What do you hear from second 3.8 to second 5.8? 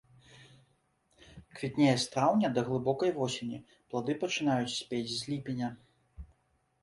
плады пачынаюць спець з ліпеня.